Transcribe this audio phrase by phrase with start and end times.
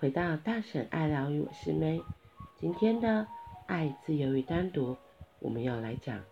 [0.00, 2.02] 回到大婶爱疗愈，我是妹。
[2.56, 3.26] 今天的
[3.66, 4.96] 爱、自由与单独，
[5.38, 6.24] 我们要来讲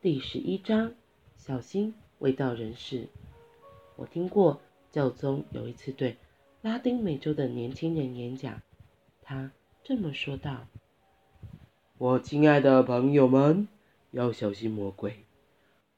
[0.00, 0.94] 第十一章：
[1.36, 3.08] 小心未到人士。
[3.96, 4.60] 我听过
[4.90, 6.16] 教宗有一次对
[6.62, 8.62] 拉丁美洲的年轻人演讲，
[9.22, 9.50] 他
[9.82, 10.66] 这么说道
[11.98, 13.68] ：“我亲爱的朋友们，
[14.12, 15.24] 要小心魔鬼。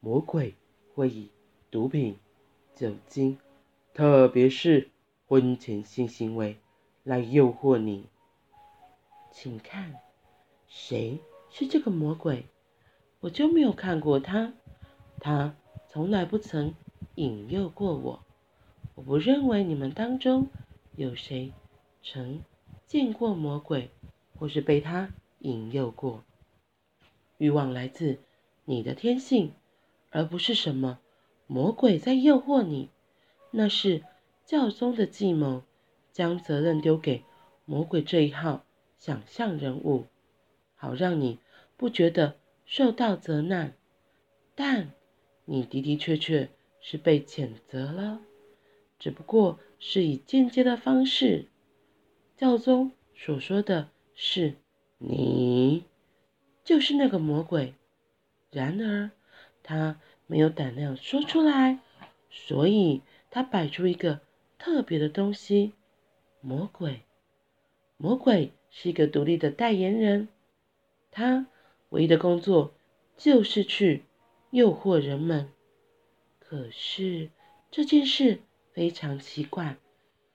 [0.01, 0.55] 魔鬼
[0.95, 1.31] 会以
[1.71, 2.17] 毒品、
[2.75, 3.39] 酒精，
[3.95, 4.89] 特别是
[5.27, 6.57] 婚前性行为。”
[7.05, 8.07] 来诱惑你，
[9.33, 10.01] 请看，
[10.69, 11.19] 谁
[11.51, 12.47] 是这个魔鬼？
[13.21, 14.53] 我就没有看过他，
[15.19, 15.57] 他
[15.89, 16.75] 从来不曾
[17.17, 18.23] 引诱过我。
[18.95, 20.49] 我不认为你们当中
[20.95, 21.53] 有谁
[22.03, 22.43] 曾
[22.87, 23.91] 见过魔鬼，
[24.39, 25.11] 或是被他
[25.41, 26.23] 引诱过。
[27.39, 28.21] 欲望来自
[28.65, 29.55] 你的天性，
[30.11, 31.01] 而不是什么
[31.49, 32.91] 魔鬼在诱惑你。
[33.51, 34.05] 那是
[34.45, 35.65] 教宗的计谋。
[36.13, 37.25] 将责任丢给
[37.65, 38.65] 魔鬼这一号
[38.99, 40.07] 想象人物，
[40.75, 41.39] 好让你
[41.77, 43.75] 不觉得受到责难，
[44.55, 44.93] 但
[45.45, 46.49] 你的的确确
[46.81, 48.21] 是被谴责了，
[48.99, 51.47] 只不过是以间接的方式。
[52.37, 54.55] 教宗所说的是
[54.99, 55.85] 你
[56.65, 57.75] 就是那个魔鬼，
[58.51, 59.11] 然而
[59.63, 61.79] 他没有胆量说出来，
[62.31, 64.21] 所以他摆出一个
[64.59, 65.73] 特别的东西。
[66.45, 67.03] 魔鬼，
[67.97, 70.27] 魔鬼是一个独立的代言人，
[71.13, 71.47] 他
[71.91, 72.75] 唯一的工作
[73.17, 74.03] 就是去
[74.51, 75.53] 诱惑人们。
[76.41, 77.31] 可是
[77.71, 78.41] 这件事
[78.73, 79.77] 非常奇怪，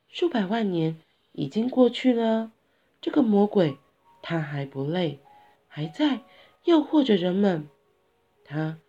[0.08, 0.98] 数百万年
[1.34, 2.54] 已经过去了，
[3.02, 3.78] 这个魔鬼
[4.22, 5.20] 他还不累，
[5.68, 6.22] 还在
[6.64, 7.68] 诱惑着人们。
[8.46, 8.80] 他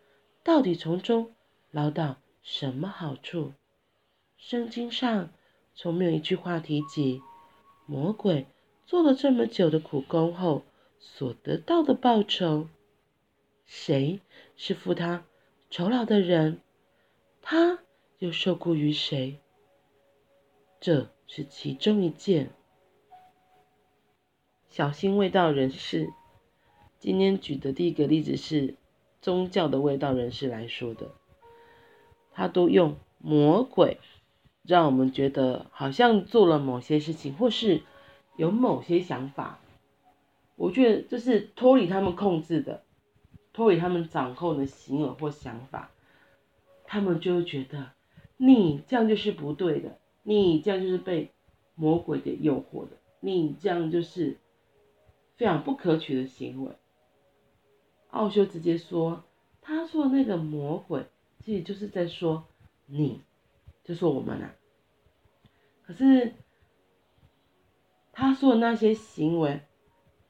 [0.41, 1.35] 到底从中
[1.69, 3.51] 捞到什么好处？
[4.37, 5.31] 圣经上。
[5.81, 7.21] 从没有一句话提及
[7.85, 8.47] 魔鬼
[8.85, 10.63] 做了这么久的苦工后
[10.99, 12.67] 所得到的报酬。
[13.65, 14.19] 谁
[14.57, 15.23] 是付他
[15.69, 16.59] 酬劳的人？
[17.41, 17.79] 他
[18.17, 19.39] 又受雇于谁？
[20.81, 22.49] 这是其中一件。
[24.67, 26.09] 小心味道人士。
[26.99, 28.75] 今天举的第一个例子是
[29.21, 31.11] 宗教的味道人士来说的，
[32.33, 33.97] 他都用魔鬼。
[34.69, 37.81] 让我们觉得好像做了某些事情，或是
[38.35, 39.59] 有某些想法。
[40.55, 42.83] 我觉得这是脱离他们控制的，
[43.51, 45.89] 脱离他们掌控的行为或想法，
[46.83, 47.93] 他们就会觉得
[48.37, 51.31] 你这样就是不对的，你这样就是被
[51.73, 52.91] 魔鬼给诱惑的，
[53.21, 54.37] 你这样就是
[55.35, 56.73] 非常不可取的行为。
[58.11, 59.23] 奥修直接说，
[59.63, 61.07] 他说那个魔鬼，
[61.43, 62.45] 其实就是在说
[62.85, 63.21] 你。
[63.81, 64.53] 就说我们啊，
[65.89, 66.35] 可是
[68.13, 69.61] 他说的那些行为，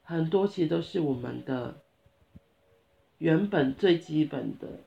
[0.02, 1.82] 很多其实都是我们的
[3.18, 4.84] 原本最基本的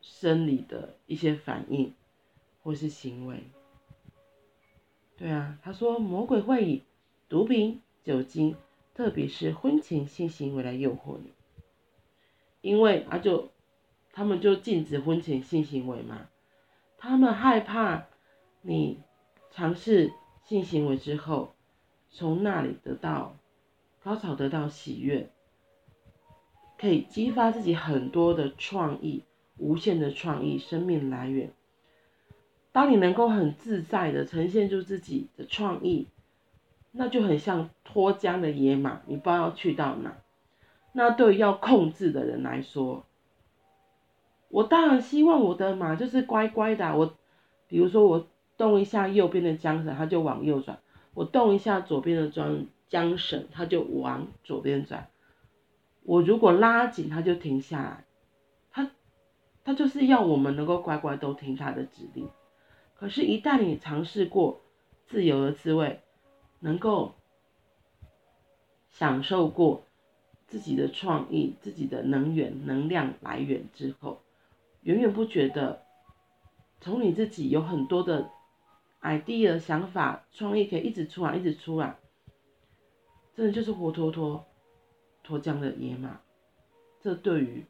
[0.00, 1.94] 生理的一些反应
[2.64, 3.44] 或是行为。
[5.16, 6.82] 对啊，他说魔鬼会以
[7.28, 8.56] 毒品、酒精，
[8.92, 11.32] 特别是婚前性行为来诱惑你，
[12.62, 13.52] 因为啊就
[14.12, 16.26] 他们就禁止婚前性行为嘛。
[16.98, 18.08] 他们害怕
[18.60, 19.04] 你
[19.50, 20.12] 尝试
[20.44, 21.54] 性行为之后，
[22.10, 23.36] 从那里得到
[24.02, 25.30] 高潮，得到喜悦，
[26.78, 29.24] 可以激发自己很多的创意，
[29.58, 31.52] 无限的创意，生命来源。
[32.72, 36.06] 当你能够很自在的呈现出自己的创意，
[36.92, 40.16] 那就很像脱缰的野马，你不知道要去到哪。
[40.92, 43.04] 那对于要控制的人来说，
[44.48, 46.96] 我当然希望我的马就是乖乖的。
[46.96, 47.14] 我，
[47.68, 48.26] 比如说我
[48.60, 50.76] 动一下右边的缰绳，它就往右转；
[51.14, 55.08] 我动一下左边的缰缰绳，它就往左边转。
[56.02, 58.04] 我如果拉紧，它就停下来。
[58.70, 58.90] 它，
[59.64, 62.28] 它就是要我们能够乖乖都听它的指令。
[62.98, 64.60] 可是，一旦你尝试过
[65.06, 66.02] 自由的滋味，
[66.58, 67.14] 能够
[68.90, 69.86] 享受过
[70.48, 74.20] 自己的创意、自己的能源、能量来源之后，
[74.82, 75.80] 远远不觉得，
[76.78, 78.28] 从你自己有很多的
[79.02, 81.98] idea 想法、创意可以一直出啊，一直出啊，
[83.34, 84.44] 真的就是活脱脱
[85.22, 86.20] 脱缰的野马。
[87.00, 87.64] 这对于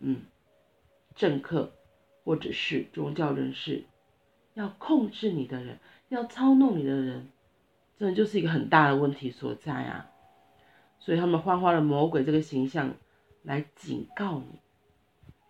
[0.00, 0.22] 嗯
[1.14, 1.72] 政客
[2.24, 3.84] 或者是宗教人士
[4.54, 7.28] 要控制你的人，要操弄你的人，
[7.98, 10.10] 真的就是一个很大的问题所在啊。
[10.98, 12.94] 所以他们幻化了魔鬼这个形象
[13.42, 14.60] 来警告你。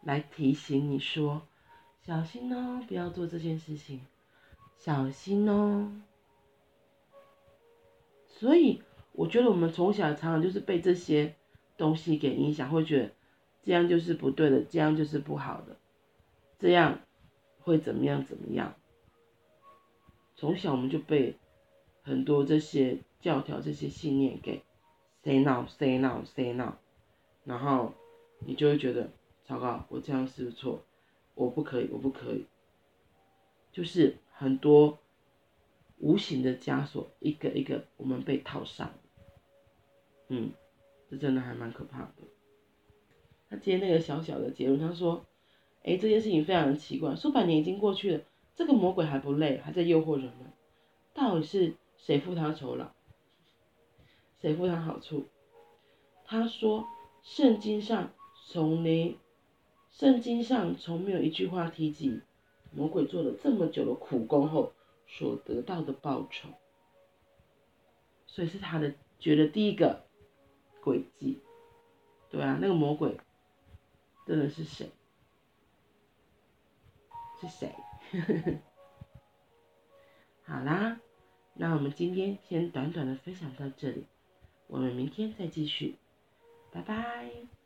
[0.03, 1.43] 来提醒你说，
[2.07, 4.01] 小心哦，不要做这件事情，
[4.81, 5.93] 小心哦。
[8.27, 8.83] 所以
[9.13, 11.35] 我觉得我们从小常常就是被这些
[11.77, 13.11] 东西给影响，会觉得
[13.63, 15.77] 这样就是不对的，这样就是不好的，
[16.59, 17.01] 这样
[17.61, 18.75] 会怎么样怎么样。
[20.35, 21.37] 从小我们就被
[22.03, 24.63] 很多这些教条、这些信念给
[25.23, 26.73] say no say no say no，
[27.45, 27.93] 然后
[28.39, 29.11] 你就会觉得
[29.45, 30.83] 糟糕，我这样是不是错？
[31.35, 32.47] 我不可以，我不可以。
[33.73, 34.99] 就是很多
[35.99, 38.91] 无形的枷锁，一个一个我们被套上。
[40.29, 40.53] 嗯，
[41.11, 42.15] 这真的还蛮可怕的。
[43.51, 45.27] 他接那个小小的结论，他说
[45.85, 48.23] ：“哎，这件事情非常奇怪，数百年已经过去了。”
[48.57, 50.51] 这个魔鬼还不累，还在诱惑人们，
[51.13, 52.93] 到底是谁付他酬劳？
[54.41, 55.27] 谁付他好处？
[56.25, 56.87] 他说
[57.23, 58.11] ：“圣经上
[58.47, 59.19] 从没，
[59.91, 62.23] 圣经上从没有一句话提及
[62.73, 64.73] 魔鬼做了这么久的苦工后
[65.07, 66.49] 所得到的报酬。”
[68.27, 70.05] 所以是他的觉得第一个
[70.83, 71.41] 诡计，
[72.31, 73.19] 对啊，那个魔鬼
[74.25, 74.91] 真的是谁？
[77.41, 77.75] 是谁？
[80.45, 81.01] 好啦，
[81.55, 84.07] 那我们今天先短短的分享到这里，
[84.69, 85.97] 我们明天再继续，
[86.71, 87.60] 拜拜。